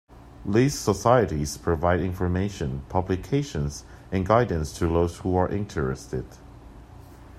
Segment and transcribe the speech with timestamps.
[0.47, 6.25] These societies provide information, publications and guidance to those who are interested.